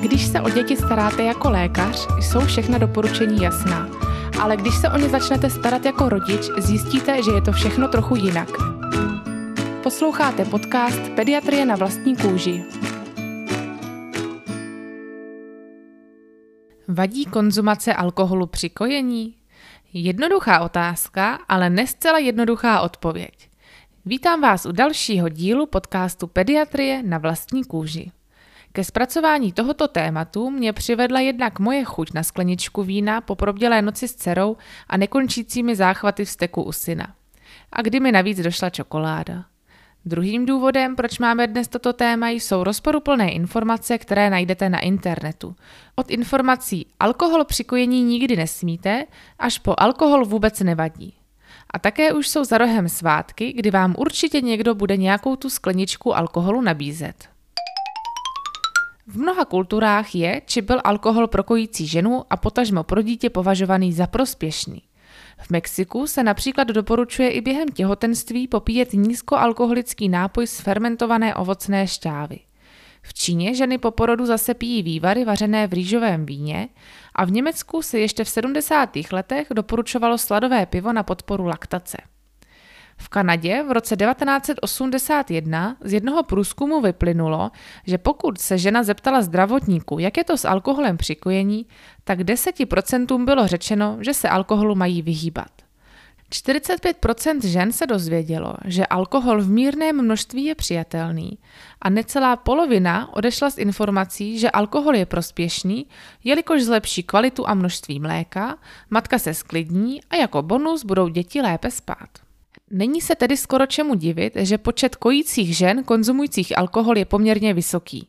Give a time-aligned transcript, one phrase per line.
[0.00, 3.88] Když se o děti staráte jako lékař, jsou všechna doporučení jasná.
[4.40, 8.16] Ale když se o ně začnete starat jako rodič, zjistíte, že je to všechno trochu
[8.16, 8.48] jinak.
[9.82, 12.64] Posloucháte podcast Pediatrie na vlastní kůži.
[16.88, 19.34] Vadí konzumace alkoholu při kojení?
[19.92, 23.48] Jednoduchá otázka, ale ne zcela jednoduchá odpověď.
[24.06, 28.12] Vítám vás u dalšího dílu podcastu Pediatrie na vlastní kůži.
[28.74, 34.08] Ke zpracování tohoto tématu mě přivedla jednak moje chuť na skleničku vína po probdělé noci
[34.08, 34.56] s dcerou
[34.88, 37.14] a nekončícími záchvaty vzteku u syna.
[37.72, 39.44] A kdy mi navíc došla čokoláda.
[40.04, 45.56] Druhým důvodem, proč máme dnes toto téma, jsou rozporuplné informace, které najdete na internetu.
[45.94, 49.06] Od informací alkohol při kojení nikdy nesmíte,
[49.38, 51.14] až po alkohol vůbec nevadí.
[51.70, 56.16] A také už jsou za rohem svátky, kdy vám určitě někdo bude nějakou tu skleničku
[56.16, 57.31] alkoholu nabízet.
[59.06, 63.92] V mnoha kulturách je či byl alkohol pro kojící ženu a potažmo pro dítě považovaný
[63.92, 64.82] za prospěšný.
[65.38, 72.38] V Mexiku se například doporučuje i během těhotenství popíjet nízkoalkoholický nápoj z fermentované ovocné šťávy.
[73.02, 76.68] V Číně ženy po porodu zase pijí vývary vařené v rýžovém víně
[77.14, 78.90] a v Německu se ještě v 70.
[79.12, 81.96] letech doporučovalo sladové pivo na podporu laktace.
[82.96, 87.50] V Kanadě v roce 1981 z jednoho průzkumu vyplynulo,
[87.86, 91.66] že pokud se žena zeptala zdravotníku, jak je to s alkoholem při kojení,
[92.04, 95.50] tak 10% bylo řečeno, že se alkoholu mají vyhýbat.
[96.32, 101.38] 45% žen se dozvědělo, že alkohol v mírném množství je přijatelný
[101.80, 105.86] a necelá polovina odešla s informací, že alkohol je prospěšný,
[106.24, 108.58] jelikož zlepší kvalitu a množství mléka,
[108.90, 112.08] matka se sklidní a jako bonus budou děti lépe spát.
[112.74, 118.08] Není se tedy skoro čemu divit, že počet kojících žen konzumujících alkohol je poměrně vysoký.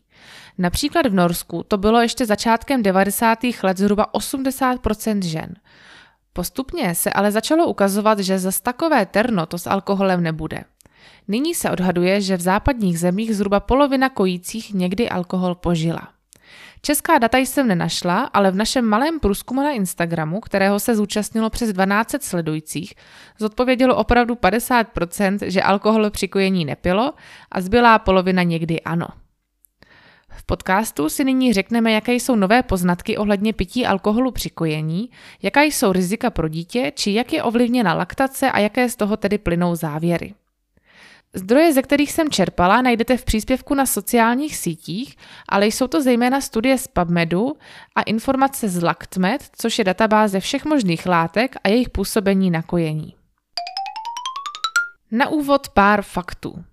[0.57, 3.39] Například v Norsku to bylo ještě začátkem 90.
[3.63, 5.55] let zhruba 80% žen.
[6.33, 10.63] Postupně se ale začalo ukazovat, že zas takové terno to s alkoholem nebude.
[11.27, 16.09] Nyní se odhaduje, že v západních zemích zhruba polovina kojících někdy alkohol požila.
[16.81, 21.73] Česká data jsem nenašla, ale v našem malém průzkumu na Instagramu, kterého se zúčastnilo přes
[21.73, 22.93] 12 sledujících,
[23.39, 27.13] zodpovědělo opravdu 50%, že alkohol při kojení nepilo
[27.51, 29.07] a zbylá polovina někdy ano.
[30.35, 35.09] V podcastu si nyní řekneme, jaké jsou nové poznatky ohledně pití alkoholu při kojení,
[35.41, 39.37] jaká jsou rizika pro dítě, či jak je ovlivněna laktace a jaké z toho tedy
[39.37, 40.33] plynou závěry.
[41.35, 45.15] Zdroje, ze kterých jsem čerpala, najdete v příspěvku na sociálních sítích,
[45.49, 47.53] ale jsou to zejména studie z PubMedu
[47.95, 53.15] a informace z LactMed, což je databáze všech možných látek a jejich působení na kojení.
[55.11, 56.63] Na úvod pár faktů.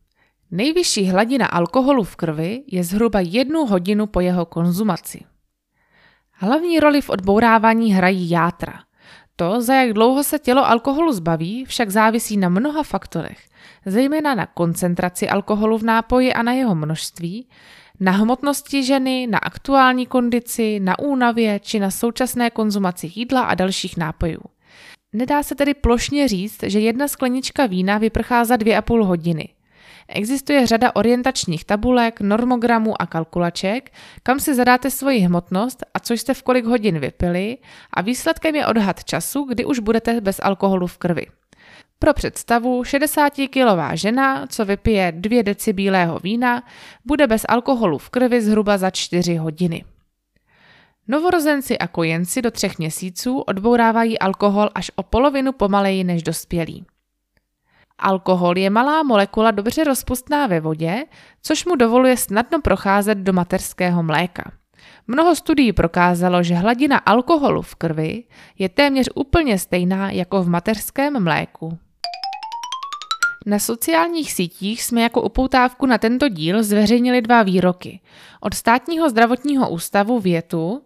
[0.50, 5.24] Nejvyšší hladina alkoholu v krvi je zhruba jednu hodinu po jeho konzumaci.
[6.32, 8.72] Hlavní roli v odbourávání hrají játra.
[9.40, 13.38] To, za jak dlouho se tělo alkoholu zbaví, však závisí na mnoha faktorech,
[13.86, 17.48] zejména na koncentraci alkoholu v nápoji a na jeho množství,
[18.00, 23.96] na hmotnosti ženy, na aktuální kondici, na únavě či na současné konzumaci jídla a dalších
[23.96, 24.40] nápojů.
[25.12, 29.48] Nedá se tedy plošně říct, že jedna sklenička vína vyprchá za dvě a půl hodiny–
[30.12, 36.34] Existuje řada orientačních tabulek, normogramů a kalkulaček, kam si zadáte svoji hmotnost a co jste
[36.34, 37.58] v kolik hodin vypili
[37.94, 41.26] a výsledkem je odhad času, kdy už budete bez alkoholu v krvi.
[41.98, 46.62] Pro představu, 60-kilová žena, co vypije 2 deci bílého vína,
[47.04, 49.84] bude bez alkoholu v krvi zhruba za 4 hodiny.
[51.08, 56.86] Novorozenci a kojenci do třech měsíců odbourávají alkohol až o polovinu pomaleji než dospělí.
[58.00, 61.04] Alkohol je malá molekula dobře rozpustná ve vodě,
[61.42, 64.52] což mu dovoluje snadno procházet do mateřského mléka.
[65.06, 68.24] Mnoho studií prokázalo, že hladina alkoholu v krvi
[68.58, 71.78] je téměř úplně stejná jako v mateřském mléku.
[73.46, 78.00] Na sociálních sítích jsme jako upoutávku na tento díl zveřejnili dva výroky.
[78.40, 80.82] Od státního zdravotního ústavu větu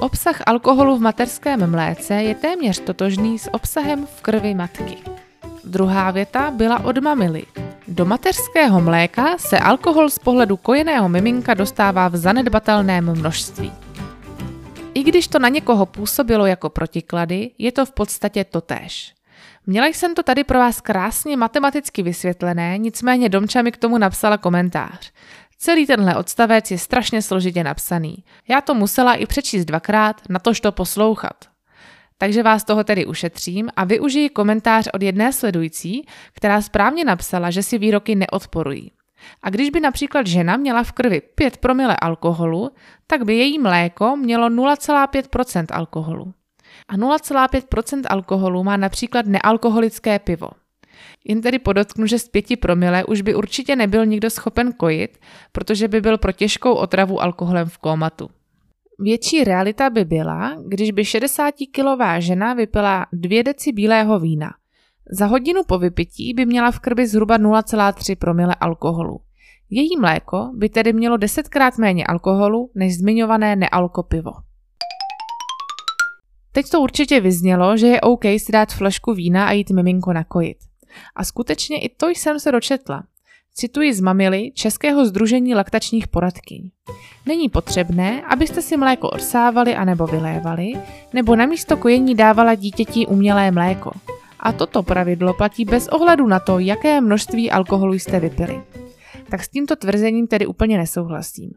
[0.00, 5.19] Obsah alkoholu v mateřském mléce je téměř totožný s obsahem v krvi matky.
[5.64, 7.46] Druhá věta byla od mamily.
[7.88, 13.72] Do mateřského mléka se alkohol z pohledu kojeného miminka dostává v zanedbatelném množství.
[14.94, 19.14] I když to na někoho působilo jako protiklady, je to v podstatě totéž.
[19.66, 24.38] Měla jsem to tady pro vás krásně matematicky vysvětlené, nicméně Domča mi k tomu napsala
[24.38, 25.12] komentář.
[25.58, 28.24] Celý tenhle odstavec je strašně složitě napsaný.
[28.48, 31.49] Já to musela i přečíst dvakrát, natož to poslouchat
[32.20, 37.62] takže vás toho tedy ušetřím a využiji komentář od jedné sledující, která správně napsala, že
[37.62, 38.92] si výroky neodporují.
[39.42, 42.70] A když by například žena měla v krvi 5 promile alkoholu,
[43.06, 46.32] tak by její mléko mělo 0,5% alkoholu.
[46.88, 50.48] A 0,5% alkoholu má například nealkoholické pivo.
[51.24, 55.18] Jen tedy podotknu, že z 5 promile už by určitě nebyl nikdo schopen kojit,
[55.52, 58.30] protože by byl pro těžkou otravu alkoholem v kómatu.
[59.02, 64.50] Větší realita by byla, když by 60-kilová žena vypila 2 deci bílého vína.
[65.12, 69.20] Za hodinu po vypití by měla v krvi zhruba 0,3 promile alkoholu.
[69.70, 74.32] Její mléko by tedy mělo desetkrát méně alkoholu než zmiňované nealkopivo.
[76.52, 80.58] Teď to určitě vyznělo, že je OK si dát flašku vína a jít miminko nakojit.
[81.16, 83.04] A skutečně i to jsem se dočetla.
[83.54, 86.70] Cituji z Mamily Českého združení laktačních poradkyň.
[87.26, 90.72] Není potřebné, abyste si mléko odsávali anebo vylévali,
[91.12, 93.92] nebo na místo kojení dávala dítěti umělé mléko.
[94.40, 98.62] A toto pravidlo platí bez ohledu na to, jaké množství alkoholu jste vypili.
[99.30, 101.50] Tak s tímto tvrzením tedy úplně nesouhlasím.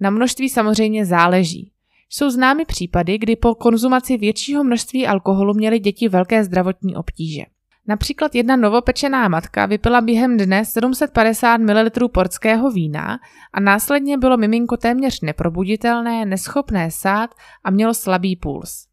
[0.00, 1.70] Na množství samozřejmě záleží.
[2.10, 7.42] Jsou známy případy, kdy po konzumaci většího množství alkoholu měly děti velké zdravotní obtíže.
[7.88, 13.18] Například jedna novopečená matka vypila během dne 750 ml portského vína
[13.52, 17.30] a následně bylo miminko téměř neprobuditelné, neschopné sát
[17.64, 18.86] a mělo slabý puls.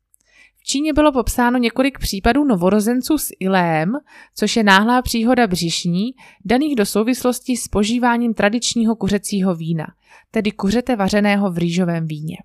[0.57, 3.91] V Číně bylo popsáno několik případů novorozenců s ilém,
[4.35, 6.11] což je náhlá příhoda břišní,
[6.45, 9.87] daných do souvislosti s požíváním tradičního kuřecího vína,
[10.31, 12.37] tedy kuřete vařeného v rýžovém víně.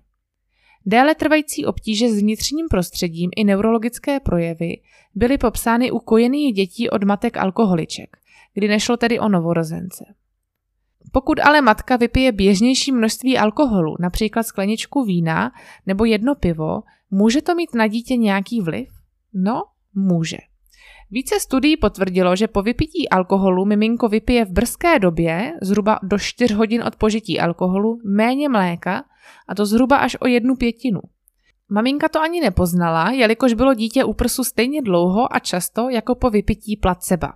[0.89, 4.81] Déle trvající obtíže s vnitřním prostředím i neurologické projevy
[5.15, 8.17] byly popsány u kojených dětí od matek alkoholiček,
[8.53, 10.05] kdy nešlo tedy o novorozence.
[11.11, 15.51] Pokud ale matka vypije běžnější množství alkoholu, například skleničku vína
[15.85, 16.81] nebo jedno pivo,
[17.11, 18.89] může to mít na dítě nějaký vliv?
[19.33, 19.63] No,
[19.95, 20.37] může.
[21.11, 26.53] Více studií potvrdilo, že po vypití alkoholu miminko vypije v brzké době, zhruba do 4
[26.53, 29.03] hodin od požití alkoholu, méně mléka,
[29.47, 30.99] a to zhruba až o jednu pětinu.
[31.69, 36.29] Maminka to ani nepoznala, jelikož bylo dítě u prsu stejně dlouho a často jako po
[36.29, 37.33] vypití placeba.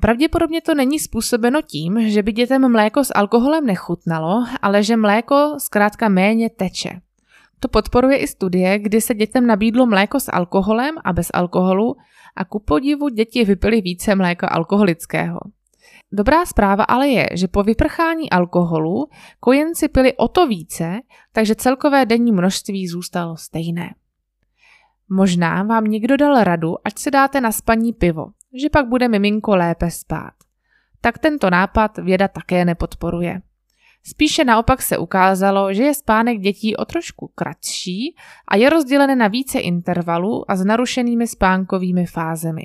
[0.00, 5.54] Pravděpodobně to není způsobeno tím, že by dětem mléko s alkoholem nechutnalo, ale že mléko
[5.58, 7.00] zkrátka méně teče.
[7.60, 11.96] To podporuje i studie, kdy se dětem nabídlo mléko s alkoholem a bez alkoholu
[12.36, 15.40] a ku podivu děti vypily více mléka alkoholického.
[16.12, 19.08] Dobrá zpráva ale je, že po vyprchání alkoholu
[19.40, 21.00] kojenci pili o to více,
[21.32, 23.94] takže celkové denní množství zůstalo stejné.
[25.08, 28.26] Možná vám někdo dal radu, ať si dáte na spaní pivo,
[28.62, 30.32] že pak bude miminko lépe spát.
[31.00, 33.42] Tak tento nápad věda také nepodporuje.
[34.06, 38.16] Spíše naopak se ukázalo, že je spánek dětí o trošku kratší
[38.48, 42.62] a je rozdělen na více intervalů a s narušenými spánkovými fázemi.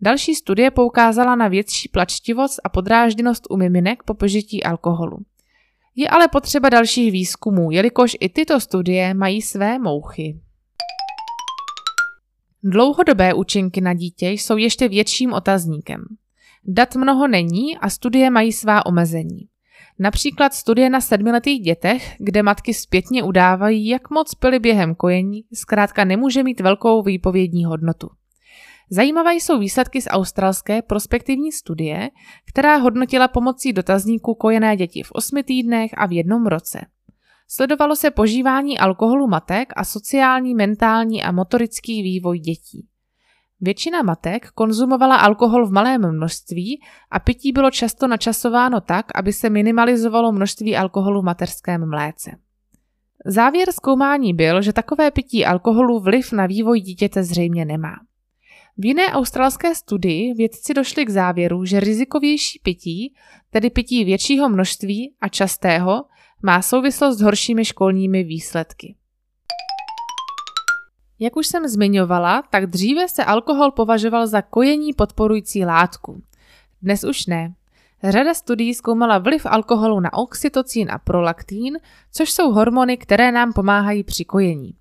[0.00, 5.18] Další studie poukázala na větší plačtivost a podrážděnost u miminek po požití alkoholu.
[5.96, 10.40] Je ale potřeba dalších výzkumů, jelikož i tyto studie mají své mouchy.
[12.62, 16.04] Dlouhodobé účinky na dítě jsou ještě větším otazníkem.
[16.64, 19.48] Dat mnoho není a studie mají svá omezení.
[19.98, 26.04] Například studie na sedmiletých dětech, kde matky zpětně udávají, jak moc pili během kojení, zkrátka
[26.04, 28.08] nemůže mít velkou výpovědní hodnotu.
[28.90, 32.10] Zajímavé jsou výsledky z australské prospektivní studie,
[32.48, 36.80] která hodnotila pomocí dotazníků kojené děti v osmi týdnech a v jednom roce.
[37.48, 42.86] Sledovalo se požívání alkoholu matek a sociální, mentální a motorický vývoj dětí.
[43.60, 49.50] Většina matek konzumovala alkohol v malém množství a pití bylo často načasováno tak, aby se
[49.50, 52.30] minimalizovalo množství alkoholu v mateřském mléce.
[53.26, 57.94] Závěr zkoumání byl, že takové pití alkoholu vliv na vývoj dítěte zřejmě nemá.
[58.78, 63.14] V jiné australské studii vědci došli k závěru, že rizikovější pití,
[63.50, 66.04] tedy pití většího množství a častého,
[66.42, 68.96] má souvislost s horšími školními výsledky.
[71.18, 76.22] Jak už jsem zmiňovala, tak dříve se alkohol považoval za kojení podporující látku.
[76.82, 77.54] Dnes už ne.
[78.02, 81.78] Řada studií zkoumala vliv alkoholu na oxytocín a prolaktín,
[82.12, 84.74] což jsou hormony, které nám pomáhají při kojení.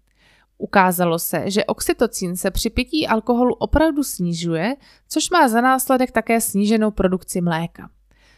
[0.58, 4.76] Ukázalo se, že oxytocin se při pití alkoholu opravdu snižuje,
[5.10, 7.90] což má za následek také sníženou produkci mléka.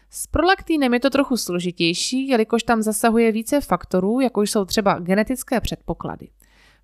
[0.10, 5.62] S prolaktínem je to trochu složitější, jelikož tam zasahuje více faktorů, jako jsou třeba genetické
[5.62, 6.28] předpoklady.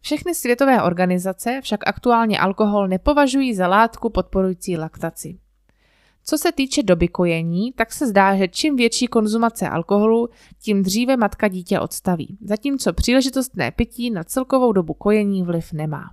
[0.03, 5.37] Všechny světové organizace však aktuálně alkohol nepovažují za látku podporující laktaci.
[6.23, 10.29] Co se týče doby kojení, tak se zdá, že čím větší konzumace alkoholu,
[10.59, 16.03] tím dříve matka dítě odstaví, zatímco příležitostné pití na celkovou dobu kojení vliv nemá.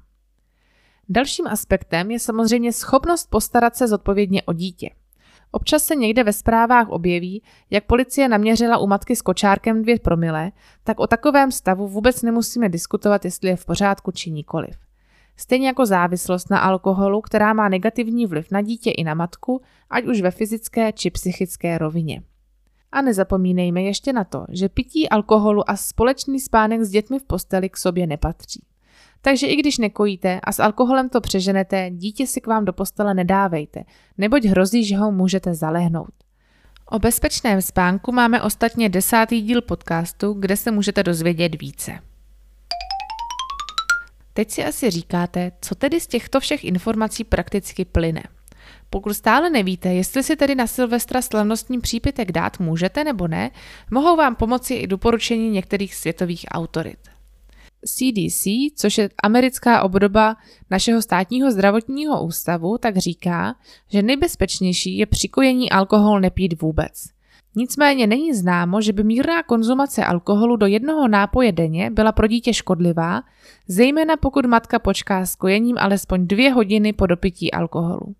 [1.08, 4.90] Dalším aspektem je samozřejmě schopnost postarat se zodpovědně o dítě.
[5.52, 10.52] Občas se někde ve zprávách objeví, jak policie naměřila u matky s kočárkem dvě promile,
[10.84, 14.76] tak o takovém stavu vůbec nemusíme diskutovat, jestli je v pořádku či nikoliv.
[15.36, 20.04] Stejně jako závislost na alkoholu, která má negativní vliv na dítě i na matku, ať
[20.04, 22.22] už ve fyzické či psychické rovině.
[22.92, 27.68] A nezapomínejme ještě na to, že pití alkoholu a společný spánek s dětmi v posteli
[27.68, 28.62] k sobě nepatří.
[29.22, 33.14] Takže i když nekojíte a s alkoholem to přeženete, dítě si k vám do postele
[33.14, 33.84] nedávejte,
[34.18, 36.10] neboť hrozí, že ho můžete zalehnout.
[36.86, 41.98] O bezpečném spánku máme ostatně desátý díl podcastu, kde se můžete dozvědět více.
[44.32, 48.22] Teď si asi říkáte, co tedy z těchto všech informací prakticky plyne.
[48.90, 53.50] Pokud stále nevíte, jestli si tedy na Silvestra slavnostní přípitek dát můžete nebo ne,
[53.90, 56.98] mohou vám pomoci i doporučení některých světových autorit.
[57.84, 58.46] CDC,
[58.76, 60.36] což je americká obdoba
[60.70, 63.54] našeho státního zdravotního ústavu, tak říká,
[63.88, 66.92] že nejbezpečnější je přikojení alkohol nepít vůbec.
[67.56, 72.54] Nicméně není známo, že by mírná konzumace alkoholu do jednoho nápoje denně byla pro dítě
[72.54, 73.22] škodlivá,
[73.68, 78.14] zejména pokud matka počká s kojením alespoň dvě hodiny po dopití alkoholu.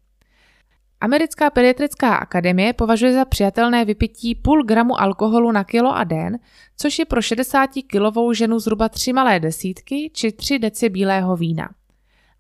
[1.01, 6.39] Americká pediatrická akademie považuje za přijatelné vypití půl gramu alkoholu na kilo a den,
[6.77, 11.69] což je pro 60-kilovou ženu zhruba 3 malé desítky či 3 deci bílého vína.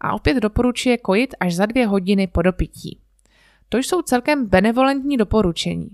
[0.00, 2.98] A opět doporučuje kojit až za dvě hodiny po dopití.
[3.68, 5.88] To jsou celkem benevolentní doporučení.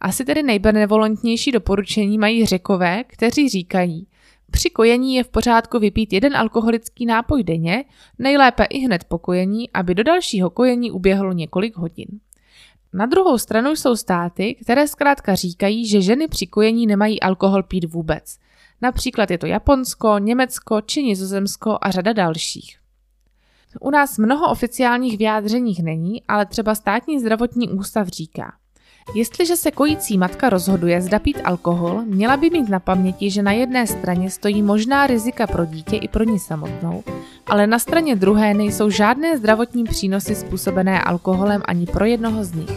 [0.00, 4.06] Asi tedy nejbenevolentnější doporučení mají řekové, kteří říkají,
[4.50, 7.84] při kojení je v pořádku vypít jeden alkoholický nápoj denně,
[8.18, 12.06] nejlépe i hned po kojení, aby do dalšího kojení uběhlo několik hodin.
[12.92, 17.84] Na druhou stranu jsou státy, které zkrátka říkají, že ženy při kojení nemají alkohol pít
[17.84, 18.38] vůbec.
[18.82, 22.78] Například je to Japonsko, Německo či Nizozemsko a řada dalších.
[23.80, 28.52] U nás mnoho oficiálních vyjádřeních není, ale třeba státní zdravotní ústav říká.
[29.14, 33.52] Jestliže se kojící matka rozhoduje zda pít alkohol, měla by mít na paměti, že na
[33.52, 37.04] jedné straně stojí možná rizika pro dítě i pro ní samotnou,
[37.46, 42.70] ale na straně druhé nejsou žádné zdravotní přínosy způsobené alkoholem ani pro jednoho z nich.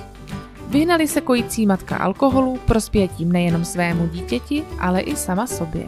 [0.67, 5.85] Vyhnali se kojící matka alkoholu, prospěje tím nejenom svému dítěti, ale i sama sobě.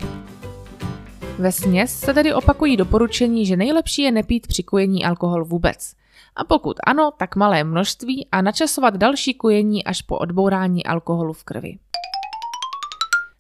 [1.40, 5.96] Ve směs se tedy opakují doporučení, že nejlepší je nepít při kojení alkohol vůbec–
[6.36, 11.44] a pokud ano, tak malé množství a načasovat další kojení až po odbourání alkoholu v
[11.44, 11.78] krvi.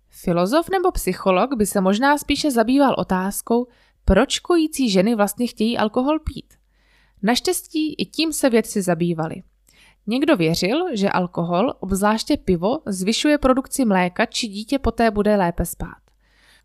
[0.09, 3.67] Filozof nebo psycholog by se možná spíše zabýval otázkou,
[4.05, 6.53] proč kojící ženy vlastně chtějí alkohol pít.
[7.23, 9.43] Naštěstí i tím se vědci zabývali.
[10.07, 16.04] Někdo věřil, že alkohol, obzvláště pivo, zvyšuje produkci mléka, či dítě poté bude lépe spát.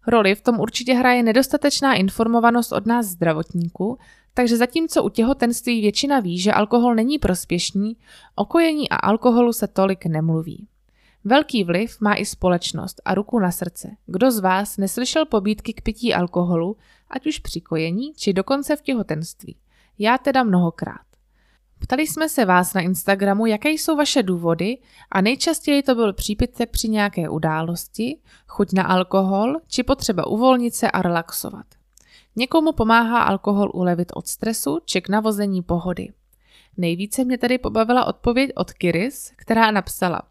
[0.07, 3.99] Roli v tom určitě hraje nedostatečná informovanost od nás zdravotníků,
[4.35, 7.97] takže zatímco u těhotenství většina ví, že alkohol není prospěšný,
[8.35, 10.67] o kojení a alkoholu se tolik nemluví.
[11.25, 13.97] Velký vliv má i společnost a ruku na srdce.
[14.07, 16.77] Kdo z vás neslyšel pobídky k pití alkoholu,
[17.11, 19.57] ať už při kojení, či dokonce v těhotenství?
[19.99, 21.10] Já teda mnohokrát.
[21.81, 24.79] Ptali jsme se vás na Instagramu, jaké jsou vaše důvody
[25.11, 30.91] a nejčastěji to byl přípitek při nějaké události, chuť na alkohol či potřeba uvolnit se
[30.91, 31.67] a relaxovat.
[32.37, 36.09] Někomu pomáhá alkohol ulevit od stresu či k navození pohody.
[36.77, 40.23] Nejvíce mě tady pobavila odpověď od Kiris, která napsala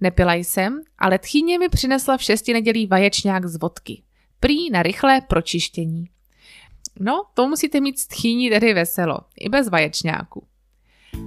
[0.00, 4.02] Nepila jsem, ale tchýně mi přinesla v šesti nedělí vaječňák z vodky.
[4.40, 6.08] Prý na rychlé pročištění.
[7.00, 10.46] No, to musíte mít s tchýní tedy veselo, i bez vaječňáku.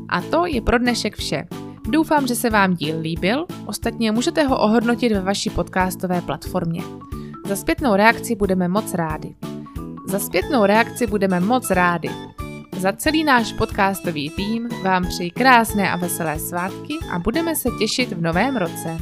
[0.09, 1.47] A to je pro dnešek vše.
[1.89, 6.81] Doufám, že se vám díl líbil, ostatně můžete ho ohodnotit ve vaší podcastové platformě.
[7.47, 9.35] Za zpětnou reakci budeme moc rádi.
[10.07, 12.09] Za zpětnou reakci budeme moc rádi.
[12.79, 18.11] Za celý náš podcastový tým vám přeji krásné a veselé svátky a budeme se těšit
[18.11, 18.97] v novém roce.